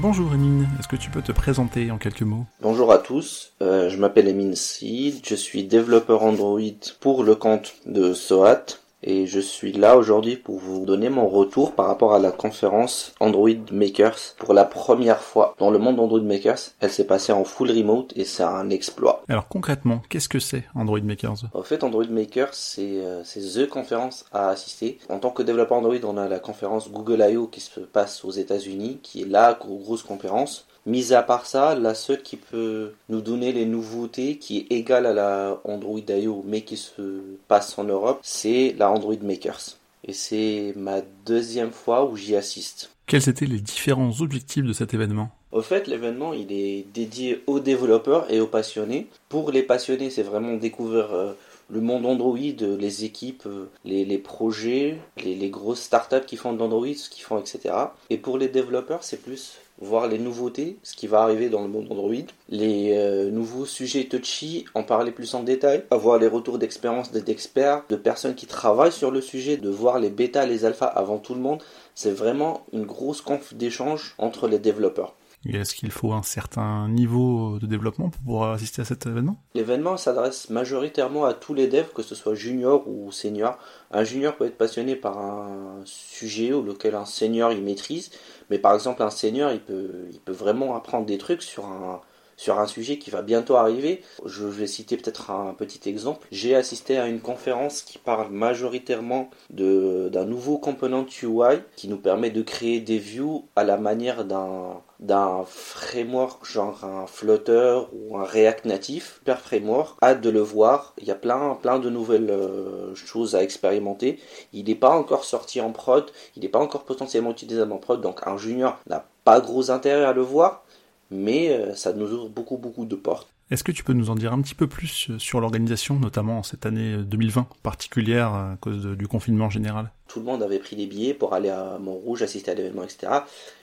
[0.00, 2.46] Bonjour Emine, est-ce que tu peux te présenter en quelques mots?
[2.62, 6.60] Bonjour à tous, euh, je m'appelle Emine Seed, je suis développeur Android
[7.00, 11.72] pour le compte de SOAT et je suis là aujourd'hui pour vous donner mon retour
[11.72, 16.20] par rapport à la conférence Android Makers pour la première fois dans le monde Android
[16.20, 16.72] Makers.
[16.80, 19.22] Elle s'est passée en full remote et c'est un exploit.
[19.28, 21.44] Alors concrètement, qu'est-ce que c'est Android Makers?
[21.54, 24.98] En fait, Android Makers, c'est euh, the conférence à assister.
[25.08, 27.46] En tant que développeur Android, on a la conférence Google I.O.
[27.46, 30.67] qui se passe aux États-Unis, qui est la grosse conférence.
[30.86, 35.06] Mis à part ça, la seule qui peut nous donner les nouveautés, qui est égale
[35.06, 36.44] à la Android I.O.
[36.46, 39.76] mais qui se passe en Europe, c'est la Android Makers.
[40.04, 42.90] Et c'est ma deuxième fois où j'y assiste.
[43.06, 45.30] Quels étaient les différents objectifs de cet événement?
[45.50, 49.06] Au fait, l'événement, il est dédié aux développeurs et aux passionnés.
[49.28, 51.32] Pour les passionnés, c'est vraiment découvrir euh,
[51.70, 56.58] le monde Android, les équipes, euh, les, projets, les, les, grosses startups qui font de
[56.58, 57.74] l'Android, ce qu'ils font, etc.
[58.10, 61.68] Et pour les développeurs, c'est plus voir les nouveautés, ce qui va arriver dans le
[61.68, 62.12] monde Android,
[62.48, 67.30] les euh, nouveaux sujets touchy, en parler plus en détail, avoir les retours d'expérience des
[67.30, 71.18] experts, de personnes qui travaillent sur le sujet, de voir les bêtas, les alphas avant
[71.18, 71.62] tout le monde.
[71.94, 75.14] C'est vraiment une grosse conf d'échange entre les développeurs.
[75.46, 79.36] Est-ce qu'il faut un certain niveau de développement pour pouvoir assister à cet événement?
[79.54, 83.58] L'événement s'adresse majoritairement à tous les devs, que ce soit junior ou senior.
[83.90, 88.10] Un junior peut être passionné par un sujet auquel un senior il maîtrise,
[88.50, 92.00] mais par exemple un senior il peut, il peut vraiment apprendre des trucs sur un,
[92.38, 94.02] sur un sujet qui va bientôt arriver.
[94.24, 96.26] Je vais citer peut-être un petit exemple.
[96.32, 102.30] J'ai assisté à une conférence qui parle majoritairement d'un nouveau component UI qui nous permet
[102.30, 108.24] de créer des views à la manière d'un d'un framework genre un Flutter ou un
[108.24, 110.94] React natif, per framework, hâte de le voir.
[110.98, 114.18] Il y a plein, plein de nouvelles euh, choses à expérimenter.
[114.52, 118.00] Il n'est pas encore sorti en prod, il n'est pas encore potentiellement utilisable en prod,
[118.00, 120.64] donc un junior n'a pas gros intérêt à le voir
[121.10, 123.28] mais euh, ça nous ouvre beaucoup beaucoup de portes.
[123.50, 126.38] Est-ce que tu peux nous en dire un petit peu plus euh, sur l'organisation, notamment
[126.38, 129.90] en cette année 2020 euh, particulière à cause du confinement général?
[130.06, 133.20] Tout le monde avait pris des billets pour aller à Montrouge, assister à l'événement, etc.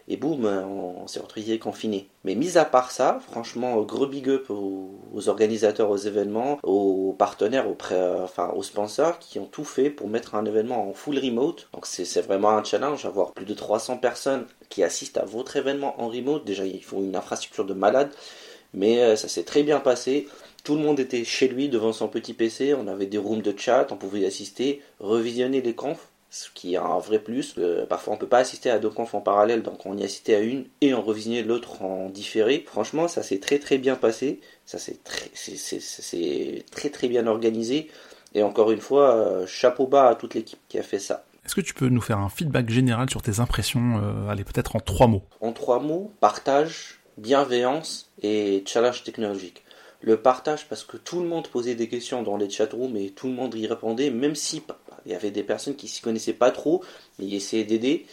[0.07, 2.07] Et boum, on, s'est retrouvé confiné.
[2.23, 7.67] Mais mis à part ça, franchement, gros big up aux, organisateurs, aux événements, aux partenaires,
[7.67, 7.77] aux,
[8.55, 11.67] aux sponsors qui ont tout fait pour mettre un événement en full remote.
[11.73, 15.99] Donc c'est vraiment un challenge, avoir plus de 300 personnes qui assistent à votre événement
[16.01, 16.45] en remote.
[16.45, 18.11] Déjà, il faut une infrastructure de malade.
[18.73, 20.27] Mais euh, ça s'est très bien passé.
[20.65, 22.73] Tout le monde était chez lui devant son petit PC.
[22.73, 26.73] On avait des rooms de chat, on pouvait y assister, revisionner les confs, ce qui
[26.73, 27.53] est un vrai plus.
[27.59, 30.33] Euh, parfois, on peut pas assister à deux confs en parallèle, donc on y assistait
[30.33, 32.65] à une et on revisionnait l'autre en différé.
[32.67, 34.41] Franchement, ça s'est très très bien passé.
[34.65, 34.97] Ça s'est
[36.71, 37.89] très très bien organisé.
[38.33, 41.25] Et encore une fois, euh, chapeau bas à toute l'équipe qui a fait ça.
[41.45, 44.79] Est-ce que tu peux nous faire un feedback général sur tes impressions Allez, peut-être en
[44.79, 45.21] trois mots?
[45.41, 49.63] En trois mots, partage, bienveillance et challenge technologique.
[50.01, 53.27] Le partage parce que tout le monde posait des questions dans les chatrooms et tout
[53.27, 54.61] le monde y répondait, même si
[55.05, 56.83] il y avait des personnes qui s'y connaissaient pas trop,
[57.17, 58.05] mais ils essayaient d'aider.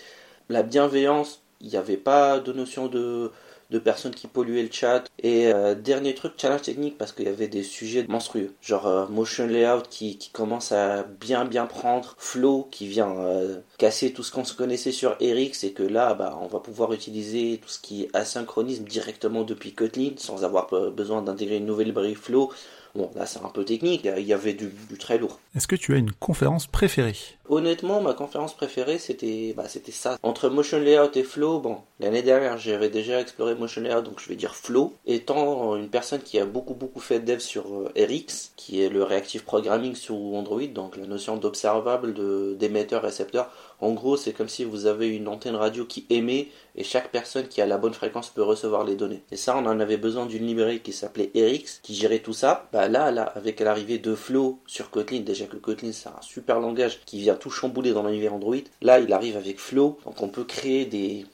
[0.49, 3.31] La bienveillance, il n'y avait pas de notion de
[3.73, 5.05] de personnes qui polluaient le chat.
[5.21, 8.53] Et euh, dernier truc, challenge technique, parce qu'il y avait des sujets monstrueux.
[8.61, 14.13] Genre euh, motion layout qui, commence à bien bien prendre, flow qui vient euh, casser
[14.13, 17.59] tout ce qu'on se connaissait sur Erix et que là, bah, on va pouvoir utiliser
[17.61, 22.15] tout ce qui est asynchronisme directement depuis Kotlin sans avoir besoin d'intégrer une nouvelle librairie
[22.15, 22.53] flow.
[22.95, 25.41] Bon, là c'est un peu technique, il y avait du, très lourd.
[25.57, 27.17] Est-ce que tu as une conférence préférée?
[27.53, 30.17] Honnêtement, ma conférence préférée c'était bah, c'était ça.
[30.23, 34.29] Entre Motion Layout et Flow, bon, l'année dernière j'avais déjà exploré Motion Layout, donc je
[34.31, 34.95] vais dire Flow.
[35.05, 38.89] Étant une personne qui a beaucoup beaucoup fait de dev sur euh, RX, qui est
[38.89, 42.15] le Reactive Programming sur Android, donc la notion d'observable,
[42.57, 43.51] d'émetteur, récepteur,
[43.83, 46.47] en gros, c'est comme si vous avez une antenne radio qui émet
[46.77, 49.25] et chaque personne qui a la bonne fréquence peut recevoir les données.
[49.33, 52.69] Et ça, on en avait besoin d'une librairie qui s'appelait RX qui gérait tout ça.
[52.73, 56.61] Bah là, là, avec l'arrivée de Flow sur Kotlin, déjà que Kotlin c'est un super
[56.61, 58.57] langage qui vient tout chambouler dans l'univers Android.
[58.81, 61.27] Là, il arrive avec Flow, donc on peut créer des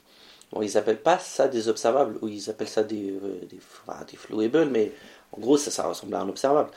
[0.51, 3.59] Bon, ils appellent pas ça des observables, ou ils appellent ça des, euh, des,
[4.11, 4.93] des flowables, mais
[5.33, 6.71] en gros, ça, ça ressemble à un observable.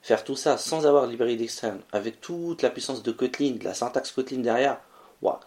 [0.00, 3.64] Faire tout ça sans avoir de librairie d'externe, avec toute la puissance de Kotlin, de
[3.64, 4.78] la syntaxe Kotlin derrière,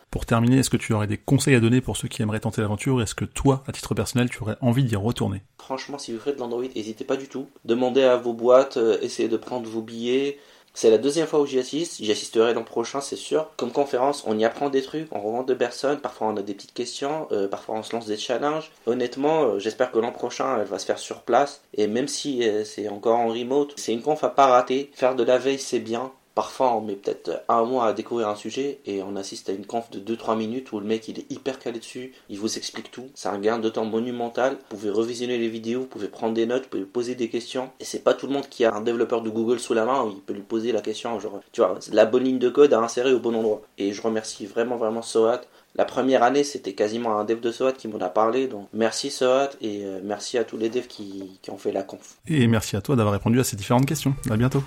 [0.10, 2.62] pour terminer, est-ce que tu aurais des conseils à donner pour ceux qui aimeraient tenter
[2.62, 3.02] l'aventure?
[3.02, 5.44] Est-ce que toi, à titre personnel, tu aurais envie d'y retourner?
[5.60, 7.48] Franchement, si vous faites de l'Android, n'hésitez pas du tout.
[7.64, 10.38] Demandez à vos boîtes, euh, essayez de prendre vos billets.
[10.74, 13.50] C'est la deuxième fois où j'y assiste, j'y assisterai l'an prochain, c'est sûr.
[13.58, 16.54] Comme conférence, on y apprend des trucs, on rencontre de personnes, parfois on a des
[16.54, 18.72] petites questions, euh, parfois on se lance des challenges.
[18.86, 21.62] Honnêtement, euh, j'espère que l'an prochain, elle va se faire sur place.
[21.76, 24.92] Et même si c'est encore en remote, c'est une conf à pas rater.
[24.94, 28.36] Faire de la veille, c'est bien parfois on met peut-être un mois à découvrir un
[28.36, 31.32] sujet et on assiste à une conf de 2-3 minutes où le mec il est
[31.32, 33.10] hyper calé dessus, il vous explique tout.
[33.14, 34.54] C'est un gain de temps monumental.
[34.72, 37.70] Vous pouvez revisionner les vidéos, vous pouvez prendre des notes, vous pouvez poser des questions.
[37.80, 40.02] Et c'est pas tout le monde qui a un développeur de Google sous la main
[40.04, 42.74] où il peut lui poser la question, genre, tu vois, la bonne ligne de code
[42.74, 43.62] à insérer au bon endroit.
[43.78, 45.42] Et je remercie vraiment, vraiment Soat.
[45.76, 48.48] La première année, c'était quasiment un dev de SOAT qui m'en a parlé.
[48.48, 51.84] Donc merci SOAT et euh, merci à tous les devs qui, qui ont fait la
[51.84, 52.18] conf.
[52.28, 54.16] Et merci à toi d'avoir répondu à ces différentes questions.
[54.32, 54.64] À bientôt.